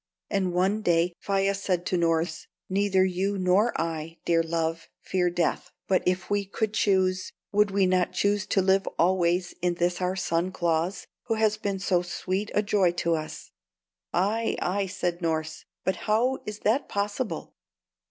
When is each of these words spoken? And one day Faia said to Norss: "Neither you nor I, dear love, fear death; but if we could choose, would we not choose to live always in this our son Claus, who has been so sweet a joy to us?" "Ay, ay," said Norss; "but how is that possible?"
And 0.31 0.51
one 0.51 0.81
day 0.81 1.13
Faia 1.19 1.53
said 1.53 1.85
to 1.85 1.95
Norss: 1.95 2.47
"Neither 2.67 3.05
you 3.05 3.37
nor 3.37 3.71
I, 3.79 4.17
dear 4.25 4.41
love, 4.41 4.89
fear 4.99 5.29
death; 5.29 5.69
but 5.87 6.01
if 6.07 6.27
we 6.27 6.43
could 6.43 6.73
choose, 6.73 7.33
would 7.51 7.69
we 7.69 7.85
not 7.85 8.11
choose 8.11 8.47
to 8.47 8.63
live 8.63 8.87
always 8.97 9.53
in 9.61 9.75
this 9.75 10.01
our 10.01 10.15
son 10.15 10.51
Claus, 10.51 11.05
who 11.25 11.35
has 11.35 11.55
been 11.57 11.77
so 11.77 12.01
sweet 12.01 12.49
a 12.55 12.63
joy 12.63 12.91
to 12.93 13.13
us?" 13.13 13.51
"Ay, 14.11 14.57
ay," 14.59 14.87
said 14.87 15.21
Norss; 15.21 15.65
"but 15.83 15.97
how 15.97 16.39
is 16.47 16.61
that 16.61 16.89
possible?" 16.89 17.53